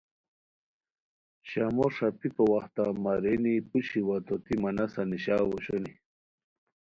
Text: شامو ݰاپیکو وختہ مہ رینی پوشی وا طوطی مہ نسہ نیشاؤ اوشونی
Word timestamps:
شامو 1.49 1.85
ݰاپیکو 1.95 2.43
وختہ 2.51 2.83
مہ 3.03 3.13
رینی 3.23 3.55
پوشی 3.69 4.01
وا 4.07 4.17
طوطی 4.25 4.55
مہ 4.61 4.69
نسہ 4.75 5.01
نیشاؤ 5.09 5.47
اوشونی 5.51 5.93